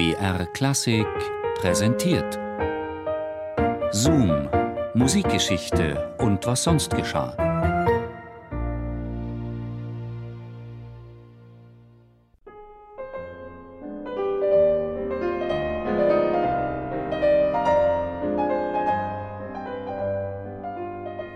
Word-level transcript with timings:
BR 0.00 0.46
Klassik 0.46 1.06
präsentiert. 1.56 2.38
Zoom, 3.90 4.48
Musikgeschichte 4.94 6.14
und 6.16 6.46
was 6.46 6.62
sonst 6.62 6.96
geschah. 6.96 7.36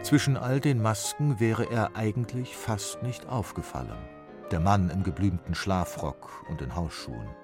Zwischen 0.02 0.38
all 0.38 0.60
den 0.60 0.80
Masken 0.80 1.38
wäre 1.38 1.70
er 1.70 1.94
eigentlich 1.96 2.56
fast 2.56 3.02
nicht 3.02 3.28
aufgefallen. 3.28 4.08
Der 4.50 4.60
Mann 4.60 4.88
im 4.88 5.02
geblümten 5.02 5.54
Schlafrock 5.54 6.46
und 6.48 6.62
in 6.62 6.74
Hausschuhen. 6.74 7.43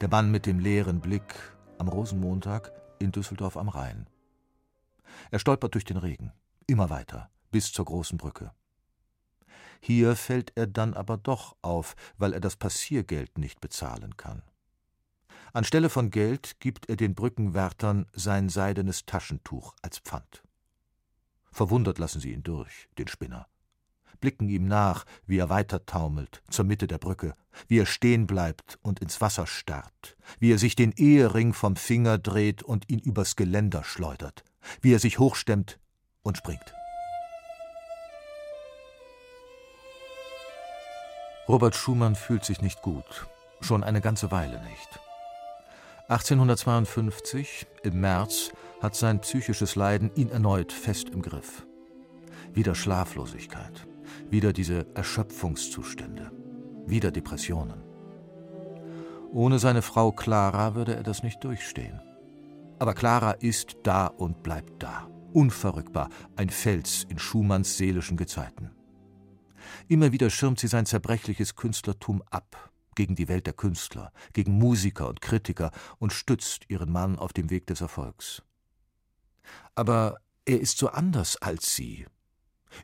Der 0.00 0.08
Mann 0.08 0.30
mit 0.30 0.46
dem 0.46 0.58
leeren 0.58 1.00
Blick 1.00 1.34
am 1.78 1.88
Rosenmontag 1.88 2.72
in 2.98 3.12
Düsseldorf 3.12 3.56
am 3.56 3.68
Rhein. 3.68 4.08
Er 5.30 5.38
stolpert 5.38 5.74
durch 5.74 5.84
den 5.84 5.96
Regen, 5.96 6.32
immer 6.66 6.90
weiter, 6.90 7.30
bis 7.50 7.72
zur 7.72 7.86
großen 7.86 8.18
Brücke. 8.18 8.52
Hier 9.80 10.16
fällt 10.16 10.52
er 10.54 10.66
dann 10.66 10.94
aber 10.94 11.16
doch 11.16 11.56
auf, 11.62 11.96
weil 12.18 12.32
er 12.32 12.40
das 12.40 12.56
Passiergeld 12.56 13.38
nicht 13.38 13.60
bezahlen 13.60 14.16
kann. 14.16 14.42
Anstelle 15.52 15.88
von 15.88 16.10
Geld 16.10 16.60
gibt 16.60 16.88
er 16.88 16.96
den 16.96 17.14
Brückenwärtern 17.14 18.06
sein 18.12 18.48
seidenes 18.48 19.06
Taschentuch 19.06 19.74
als 19.80 19.98
Pfand. 19.98 20.42
Verwundert 21.50 21.98
lassen 21.98 22.20
sie 22.20 22.32
ihn 22.32 22.42
durch, 22.42 22.88
den 22.98 23.08
Spinner 23.08 23.46
blicken 24.20 24.48
ihm 24.48 24.66
nach, 24.66 25.04
wie 25.26 25.38
er 25.38 25.48
weiter 25.48 25.86
taumelt, 25.86 26.42
zur 26.50 26.64
Mitte 26.64 26.86
der 26.86 26.98
Brücke, 26.98 27.34
wie 27.68 27.78
er 27.78 27.86
stehen 27.86 28.26
bleibt 28.26 28.78
und 28.82 29.00
ins 29.00 29.20
Wasser 29.20 29.46
starrt, 29.46 30.16
wie 30.38 30.52
er 30.52 30.58
sich 30.58 30.76
den 30.76 30.92
Ehering 30.92 31.52
vom 31.52 31.76
Finger 31.76 32.18
dreht 32.18 32.62
und 32.62 32.88
ihn 32.88 32.98
übers 32.98 33.36
Geländer 33.36 33.84
schleudert, 33.84 34.44
wie 34.80 34.94
er 34.94 34.98
sich 34.98 35.18
hochstemmt 35.18 35.78
und 36.22 36.36
springt. 36.36 36.74
Robert 41.48 41.76
Schumann 41.76 42.16
fühlt 42.16 42.44
sich 42.44 42.60
nicht 42.60 42.82
gut, 42.82 43.28
schon 43.60 43.84
eine 43.84 44.00
ganze 44.00 44.32
Weile 44.32 44.60
nicht. 44.64 45.00
1852, 46.08 47.66
im 47.84 48.00
März, 48.00 48.50
hat 48.80 48.94
sein 48.94 49.20
psychisches 49.20 49.74
Leiden 49.74 50.10
ihn 50.14 50.30
erneut 50.30 50.72
fest 50.72 51.08
im 51.10 51.22
Griff. 51.22 51.66
Wieder 52.52 52.74
Schlaflosigkeit, 52.74 53.86
wieder 54.30 54.52
diese 54.52 54.86
Erschöpfungszustände, 54.94 56.30
wieder 56.86 57.10
Depressionen. 57.10 57.82
Ohne 59.32 59.58
seine 59.58 59.82
Frau 59.82 60.12
Clara 60.12 60.74
würde 60.74 60.94
er 60.94 61.02
das 61.02 61.22
nicht 61.22 61.42
durchstehen. 61.44 62.00
Aber 62.78 62.94
Clara 62.94 63.32
ist 63.32 63.76
da 63.82 64.06
und 64.06 64.42
bleibt 64.42 64.82
da, 64.82 65.08
unverrückbar, 65.32 66.08
ein 66.36 66.50
Fels 66.50 67.04
in 67.08 67.18
Schumanns 67.18 67.76
seelischen 67.76 68.16
Gezeiten. 68.16 68.70
Immer 69.88 70.12
wieder 70.12 70.30
schirmt 70.30 70.60
sie 70.60 70.68
sein 70.68 70.86
zerbrechliches 70.86 71.56
Künstlertum 71.56 72.22
ab, 72.30 72.72
gegen 72.94 73.14
die 73.14 73.28
Welt 73.28 73.46
der 73.46 73.52
Künstler, 73.52 74.12
gegen 74.32 74.58
Musiker 74.58 75.08
und 75.08 75.20
Kritiker 75.20 75.70
und 75.98 76.12
stützt 76.12 76.68
ihren 76.68 76.90
Mann 76.90 77.18
auf 77.18 77.32
dem 77.32 77.50
Weg 77.50 77.66
des 77.66 77.80
Erfolgs. 77.80 78.42
Aber 79.74 80.16
er 80.44 80.60
ist 80.60 80.78
so 80.78 80.88
anders 80.88 81.36
als 81.36 81.74
sie, 81.74 82.06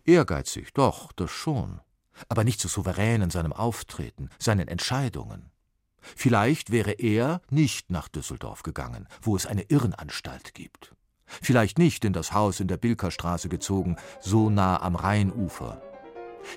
Ehrgeizig, 0.05 0.73
doch, 0.75 1.13
das 1.13 1.31
schon, 1.31 1.81
aber 2.29 2.45
nicht 2.45 2.61
so 2.61 2.69
souverän 2.69 3.23
in 3.23 3.31
seinem 3.31 3.53
Auftreten, 3.53 4.31
seinen 4.39 4.69
Entscheidungen. 4.69 5.51
Vielleicht 6.01 6.71
wäre 6.71 6.93
er 6.93 7.41
nicht 7.51 7.91
nach 7.91 8.09
Düsseldorf 8.09 8.63
gegangen, 8.63 9.07
wo 9.21 9.37
es 9.37 9.47
eine 9.47 9.63
Irrenanstalt 9.63 10.55
gibt. 10.55 10.95
Vielleicht 11.27 11.79
nicht 11.79 12.05
in 12.05 12.13
das 12.13 12.33
Haus 12.33 12.61
in 12.61 12.69
der 12.69 12.77
Bilkerstraße 12.77 13.49
gezogen, 13.49 13.97
so 14.21 14.51
nah 14.51 14.83
am 14.83 14.97
Rheinufer. 14.97 15.81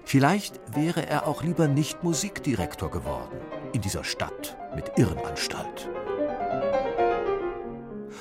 Vielleicht 0.03 0.59
wäre 0.75 1.06
er 1.06 1.28
auch 1.28 1.44
lieber 1.44 1.67
nicht 1.67 2.03
Musikdirektor 2.03 2.90
geworden, 2.90 3.38
in 3.73 3.81
dieser 3.81 4.03
Stadt 4.03 4.57
mit 4.75 4.97
Irrenanstalt. 4.97 5.90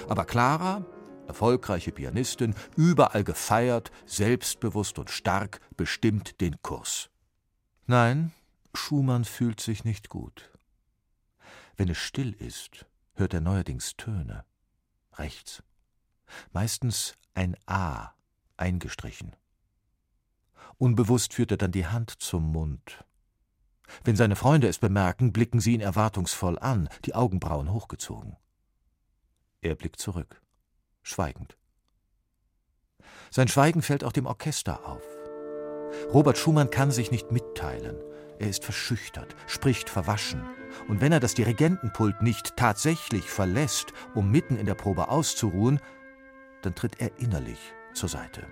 Aber 0.08 0.24
Clara 0.26 0.84
erfolgreiche 1.26 1.92
Pianistin, 1.92 2.54
überall 2.76 3.24
gefeiert, 3.24 3.90
selbstbewusst 4.06 4.98
und 4.98 5.10
stark, 5.10 5.60
bestimmt 5.76 6.40
den 6.40 6.60
Kurs. 6.62 7.10
Nein, 7.86 8.32
Schumann 8.74 9.24
fühlt 9.24 9.60
sich 9.60 9.84
nicht 9.84 10.08
gut. 10.08 10.50
Wenn 11.76 11.88
es 11.88 11.98
still 11.98 12.32
ist, 12.32 12.86
hört 13.14 13.34
er 13.34 13.40
neuerdings 13.40 13.96
Töne. 13.96 14.44
Rechts. 15.14 15.62
Meistens 16.52 17.14
ein 17.34 17.56
A 17.66 18.12
eingestrichen. 18.56 19.36
Unbewusst 20.78 21.34
führt 21.34 21.50
er 21.50 21.56
dann 21.56 21.72
die 21.72 21.86
Hand 21.86 22.10
zum 22.10 22.50
Mund. 22.52 23.04
Wenn 24.02 24.16
seine 24.16 24.34
Freunde 24.34 24.66
es 24.66 24.78
bemerken, 24.78 25.32
blicken 25.32 25.60
sie 25.60 25.74
ihn 25.74 25.80
erwartungsvoll 25.80 26.58
an, 26.58 26.88
die 27.04 27.14
Augenbrauen 27.14 27.70
hochgezogen. 27.70 28.36
Er 29.60 29.74
blickt 29.74 30.00
zurück 30.00 30.43
schweigend. 31.04 31.56
Sein 33.30 33.48
Schweigen 33.48 33.82
fällt 33.82 34.02
auch 34.02 34.12
dem 34.12 34.26
Orchester 34.26 34.86
auf. 34.88 35.02
Robert 36.12 36.38
Schumann 36.38 36.70
kann 36.70 36.90
sich 36.90 37.10
nicht 37.10 37.30
mitteilen. 37.30 37.96
Er 38.38 38.48
ist 38.48 38.64
verschüchtert, 38.64 39.36
spricht 39.46 39.88
verwaschen. 39.88 40.42
Und 40.88 41.00
wenn 41.00 41.12
er 41.12 41.20
das 41.20 41.34
Dirigentenpult 41.34 42.20
nicht 42.20 42.56
tatsächlich 42.56 43.30
verlässt, 43.30 43.92
um 44.14 44.30
mitten 44.30 44.56
in 44.56 44.66
der 44.66 44.74
Probe 44.74 45.08
auszuruhen, 45.08 45.80
dann 46.62 46.74
tritt 46.74 47.00
er 47.00 47.16
innerlich 47.18 47.58
zur 47.92 48.08
Seite. 48.08 48.46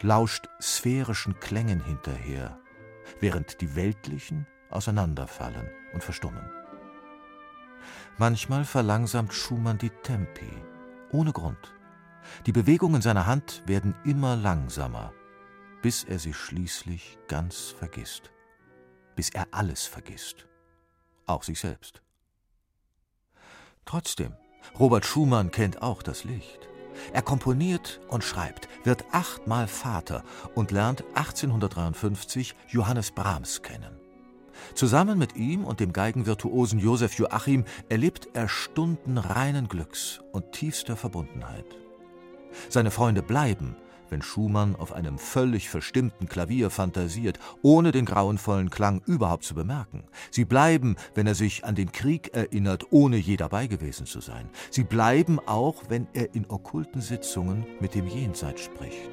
Lauscht 0.00 0.48
sphärischen 0.60 1.38
Klängen 1.40 1.82
hinterher, 1.84 2.58
während 3.20 3.60
die 3.60 3.76
weltlichen 3.76 4.46
auseinanderfallen 4.70 5.68
und 5.92 6.02
verstummen. 6.02 6.50
Manchmal 8.16 8.64
verlangsamt 8.64 9.34
Schumann 9.34 9.78
die 9.78 9.90
Tempi, 9.90 10.50
ohne 11.14 11.32
Grund. 11.32 11.72
Die 12.46 12.52
Bewegungen 12.52 13.00
seiner 13.00 13.26
Hand 13.26 13.62
werden 13.66 13.94
immer 14.04 14.36
langsamer, 14.36 15.12
bis 15.80 16.04
er 16.04 16.18
sie 16.18 16.34
schließlich 16.34 17.18
ganz 17.28 17.74
vergisst. 17.78 18.30
Bis 19.14 19.30
er 19.30 19.46
alles 19.52 19.86
vergisst. 19.86 20.46
Auch 21.26 21.44
sich 21.44 21.60
selbst. 21.60 22.02
Trotzdem, 23.84 24.34
Robert 24.78 25.06
Schumann 25.06 25.50
kennt 25.50 25.82
auch 25.82 26.02
das 26.02 26.24
Licht. 26.24 26.68
Er 27.12 27.22
komponiert 27.22 28.00
und 28.08 28.24
schreibt, 28.24 28.68
wird 28.84 29.04
achtmal 29.12 29.68
Vater 29.68 30.24
und 30.54 30.70
lernt 30.70 31.04
1853 31.14 32.54
Johannes 32.68 33.10
Brahms 33.12 33.62
kennen. 33.62 34.03
Zusammen 34.74 35.18
mit 35.18 35.36
ihm 35.36 35.64
und 35.64 35.80
dem 35.80 35.92
Geigenvirtuosen 35.92 36.78
Josef 36.78 37.14
Joachim 37.14 37.64
erlebt 37.88 38.28
er 38.34 38.48
Stunden 38.48 39.18
reinen 39.18 39.68
Glücks 39.68 40.20
und 40.32 40.52
tiefster 40.52 40.96
Verbundenheit. 40.96 41.66
Seine 42.68 42.90
Freunde 42.90 43.22
bleiben, 43.22 43.76
wenn 44.10 44.22
Schumann 44.22 44.76
auf 44.76 44.92
einem 44.92 45.18
völlig 45.18 45.68
verstimmten 45.68 46.28
Klavier 46.28 46.70
fantasiert, 46.70 47.38
ohne 47.62 47.90
den 47.90 48.04
grauenvollen 48.04 48.70
Klang 48.70 49.02
überhaupt 49.06 49.44
zu 49.44 49.54
bemerken. 49.54 50.04
Sie 50.30 50.44
bleiben, 50.44 50.96
wenn 51.14 51.26
er 51.26 51.34
sich 51.34 51.64
an 51.64 51.74
den 51.74 51.90
Krieg 51.92 52.34
erinnert, 52.34 52.86
ohne 52.90 53.16
je 53.16 53.36
dabei 53.36 53.66
gewesen 53.66 54.06
zu 54.06 54.20
sein. 54.20 54.48
Sie 54.70 54.84
bleiben 54.84 55.40
auch, 55.40 55.82
wenn 55.88 56.06
er 56.12 56.34
in 56.34 56.48
okkulten 56.48 57.00
Sitzungen 57.00 57.66
mit 57.80 57.94
dem 57.94 58.06
Jenseits 58.06 58.62
spricht. 58.62 59.10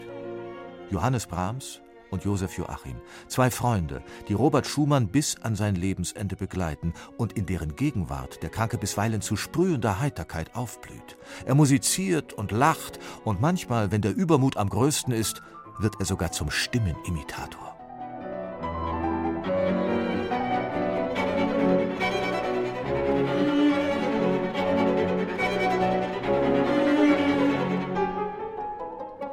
Johannes 0.90 1.25
Brahms 1.25 1.81
und 2.12 2.24
Josef 2.24 2.58
Joachim, 2.58 2.98
zwei 3.28 3.50
Freunde, 3.50 4.04
die 4.28 4.34
Robert 4.34 4.68
Schumann 4.68 5.08
bis 5.08 5.38
an 5.42 5.56
sein 5.56 5.76
Lebensende 5.76 6.36
begleiten 6.36 6.94
und 7.18 7.34
in 7.34 7.46
deren 7.46 7.76
Gegenwart 7.76 8.44
der 8.44 8.50
Kranke 8.50 8.78
bisweilen 8.78 9.22
zu 9.22 9.36
sprühender 9.36 10.00
Heiterkeit 10.00 10.56
aufblüht. 10.56 11.18
Er 11.46 11.56
musiziert 11.56 12.34
und 12.34 12.52
lacht 12.52 13.00
und 13.24 13.42
manchmal, 13.42 13.92
wenn 13.92 14.02
der 14.02 14.16
Übermut 14.16 14.58
am 14.58 14.69
größten 14.69 15.13
ist, 15.13 15.42
wird 15.80 15.96
er 16.00 16.06
sogar 16.06 16.31
zum 16.31 16.52
Stimmenimitator. 16.52 17.72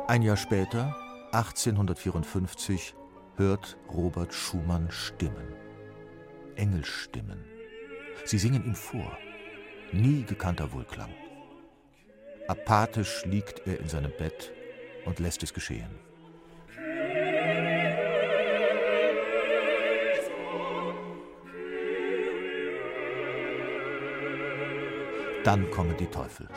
Ein 0.06 0.22
Jahr 0.22 0.38
später 0.38 0.96
1854 1.32 2.94
hört 3.36 3.76
Robert 3.92 4.32
Schumann 4.32 4.90
Stimmen. 4.90 5.54
Engelsstimmen. 6.56 7.44
Sie 8.24 8.38
singen 8.38 8.64
ihm 8.64 8.74
vor. 8.74 9.18
Nie 9.92 10.22
gekannter 10.22 10.72
Wohlklang. 10.72 11.10
Apathisch 12.48 13.26
liegt 13.26 13.66
er 13.66 13.78
in 13.78 13.88
seinem 13.88 14.10
Bett 14.16 14.52
und 15.04 15.18
lässt 15.18 15.42
es 15.42 15.52
geschehen. 15.52 15.90
Dann 25.44 25.70
kommen 25.70 25.96
die 25.98 26.06
Teufel. 26.06 26.48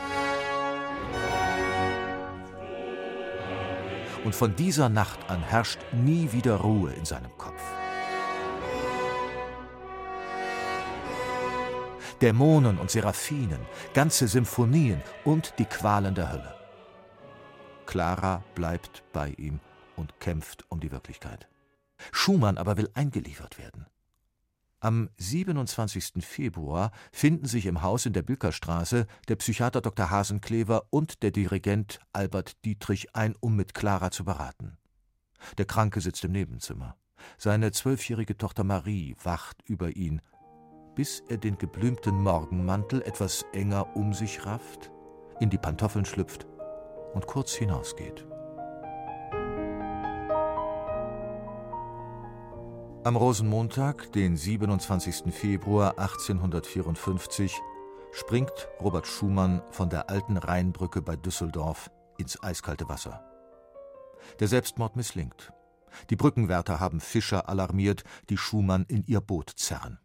Und 4.24 4.34
von 4.34 4.54
dieser 4.54 4.88
Nacht 4.88 5.28
an 5.28 5.42
herrscht 5.42 5.80
nie 5.92 6.30
wieder 6.32 6.56
Ruhe 6.56 6.92
in 6.92 7.04
seinem 7.04 7.36
Kopf. 7.38 7.62
Dämonen 12.20 12.78
und 12.78 12.88
Seraphinen, 12.88 13.58
ganze 13.94 14.28
Symphonien 14.28 15.02
und 15.24 15.54
die 15.58 15.64
Qualen 15.64 16.14
der 16.14 16.30
Hölle. 16.30 16.54
Clara 17.84 18.44
bleibt 18.54 19.02
bei 19.12 19.30
ihm 19.30 19.58
und 19.96 20.20
kämpft 20.20 20.64
um 20.68 20.78
die 20.78 20.92
Wirklichkeit. 20.92 21.48
Schumann 22.12 22.58
aber 22.58 22.76
will 22.76 22.88
eingeliefert 22.94 23.58
werden. 23.58 23.86
Am 24.82 25.10
27. 25.16 26.26
Februar 26.26 26.90
finden 27.12 27.46
sich 27.46 27.66
im 27.66 27.82
Haus 27.82 28.04
in 28.04 28.14
der 28.14 28.22
Bilkerstraße 28.22 29.06
der 29.28 29.36
Psychiater 29.36 29.80
Dr. 29.80 30.10
Hasenklever 30.10 30.86
und 30.90 31.22
der 31.22 31.30
Dirigent 31.30 32.00
Albert 32.12 32.64
Dietrich 32.64 33.14
ein, 33.14 33.36
um 33.38 33.54
mit 33.54 33.74
Clara 33.74 34.10
zu 34.10 34.24
beraten. 34.24 34.78
Der 35.56 35.66
Kranke 35.66 36.00
sitzt 36.00 36.24
im 36.24 36.32
Nebenzimmer. 36.32 36.96
Seine 37.38 37.70
zwölfjährige 37.70 38.36
Tochter 38.36 38.64
Marie 38.64 39.14
wacht 39.22 39.62
über 39.68 39.94
ihn, 39.94 40.20
bis 40.96 41.22
er 41.28 41.38
den 41.38 41.58
geblümten 41.58 42.20
Morgenmantel 42.20 43.02
etwas 43.02 43.44
enger 43.52 43.94
um 43.94 44.12
sich 44.12 44.44
rafft, 44.46 44.90
in 45.38 45.48
die 45.48 45.58
Pantoffeln 45.58 46.06
schlüpft 46.06 46.48
und 47.14 47.28
kurz 47.28 47.52
hinausgeht. 47.52 48.26
Am 53.04 53.16
Rosenmontag, 53.16 54.12
den 54.12 54.36
27. 54.36 55.34
Februar 55.34 55.98
1854, 55.98 57.60
springt 58.12 58.52
Robert 58.80 59.08
Schumann 59.08 59.60
von 59.72 59.90
der 59.90 60.08
alten 60.08 60.36
Rheinbrücke 60.36 61.02
bei 61.02 61.16
Düsseldorf 61.16 61.90
ins 62.16 62.40
eiskalte 62.40 62.88
Wasser. 62.88 63.24
Der 64.38 64.46
Selbstmord 64.46 64.94
misslingt. 64.94 65.52
Die 66.10 66.16
Brückenwärter 66.16 66.78
haben 66.78 67.00
Fischer 67.00 67.48
alarmiert, 67.48 68.04
die 68.30 68.36
Schumann 68.36 68.84
in 68.86 69.02
ihr 69.02 69.20
Boot 69.20 69.50
zerren. 69.50 69.98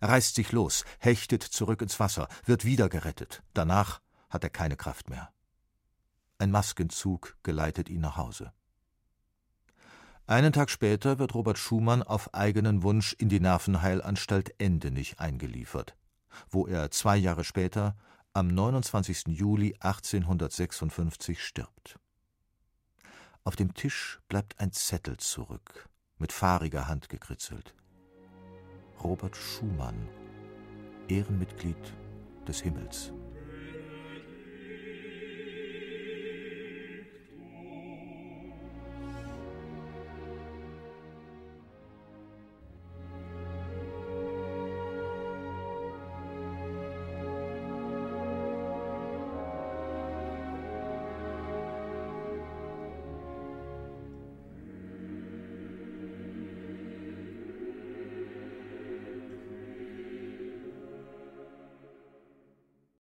Er 0.00 0.10
reißt 0.10 0.36
sich 0.36 0.52
los, 0.52 0.84
hechtet 1.00 1.42
zurück 1.42 1.82
ins 1.82 1.98
Wasser, 1.98 2.28
wird 2.44 2.64
wieder 2.64 2.88
gerettet. 2.88 3.42
Danach 3.54 4.00
hat 4.30 4.44
er 4.44 4.50
keine 4.50 4.76
Kraft 4.76 5.10
mehr. 5.10 5.30
Ein 6.38 6.52
Maskenzug 6.52 7.36
geleitet 7.42 7.88
ihn 7.88 8.02
nach 8.02 8.16
Hause. 8.16 8.52
Einen 10.28 10.52
Tag 10.52 10.70
später 10.70 11.20
wird 11.20 11.34
Robert 11.34 11.56
Schumann 11.56 12.02
auf 12.02 12.34
eigenen 12.34 12.82
Wunsch 12.82 13.12
in 13.12 13.28
die 13.28 13.38
Nervenheilanstalt 13.38 14.60
Endenich 14.60 15.20
eingeliefert, 15.20 15.96
wo 16.50 16.66
er 16.66 16.90
zwei 16.90 17.16
Jahre 17.16 17.44
später, 17.44 17.96
am 18.32 18.48
29. 18.48 19.28
Juli 19.28 19.76
1856, 19.78 21.40
stirbt. 21.44 22.00
Auf 23.44 23.54
dem 23.54 23.72
Tisch 23.74 24.18
bleibt 24.28 24.58
ein 24.58 24.72
Zettel 24.72 25.16
zurück, 25.18 25.88
mit 26.18 26.32
fahriger 26.32 26.88
Hand 26.88 27.08
gekritzelt. 27.08 27.76
Robert 29.04 29.36
Schumann, 29.36 30.08
Ehrenmitglied 31.06 31.94
des 32.48 32.62
Himmels. 32.62 33.12